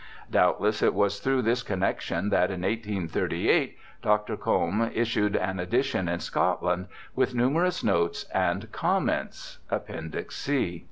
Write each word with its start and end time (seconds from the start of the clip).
Doubtless 0.31 0.81
it 0.81 0.95
was 0.95 1.19
through 1.19 1.43
this 1.43 1.61
connexion 1.61 2.29
that 2.31 2.49
in 2.49 2.63
1838 2.63 3.77
Dr. 4.01 4.35
Combe 4.35 4.89
issued 4.95 5.35
an 5.35 5.59
edition 5.59 6.09
in 6.09 6.19
Scotland, 6.19 6.87
with 7.15 7.35
numerous 7.35 7.83
notes 7.83 8.23
and 8.33 8.71
comments. 8.71 9.59
(Appendix 9.69 10.37
C.) 10.37 10.79